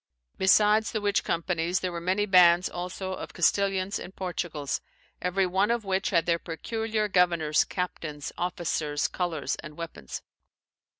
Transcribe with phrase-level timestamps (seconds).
[0.39, 4.81] Besides the which companies, there were many bands also of Castilians and Portugals,
[5.21, 10.23] every one of which had their peculiar governours, captains, officers, colours, and weapons."